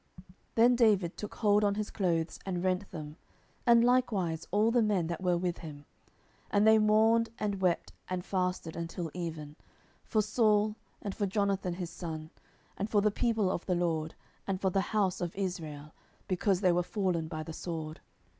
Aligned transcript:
10:001:011 0.17 0.27
Then 0.55 0.75
David 0.77 1.15
took 1.15 1.35
hold 1.35 1.63
on 1.63 1.75
his 1.75 1.91
clothes, 1.91 2.39
and 2.43 2.63
rent 2.63 2.89
them; 2.89 3.17
and 3.67 3.83
likewise 3.83 4.47
all 4.49 4.71
the 4.71 4.81
men 4.81 5.05
that 5.05 5.21
were 5.21 5.37
with 5.37 5.59
him: 5.59 5.75
10:001:012 5.75 5.85
And 6.49 6.67
they 6.67 6.79
mourned, 6.79 7.29
and 7.37 7.61
wept, 7.61 7.91
and 8.09 8.25
fasted 8.25 8.75
until 8.75 9.11
even, 9.13 9.55
for 10.03 10.23
Saul, 10.23 10.75
and 11.03 11.13
for 11.13 11.27
Jonathan 11.27 11.75
his 11.75 11.91
son, 11.91 12.31
and 12.77 12.89
for 12.89 13.01
the 13.01 13.11
people 13.11 13.51
of 13.51 13.63
the 13.67 13.75
LORD, 13.75 14.15
and 14.47 14.59
for 14.59 14.71
the 14.71 14.81
house 14.81 15.21
of 15.21 15.35
Israel; 15.35 15.93
because 16.27 16.61
they 16.61 16.71
were 16.71 16.81
fallen 16.81 17.27
by 17.27 17.43
the 17.43 17.53
sword. 17.53 17.99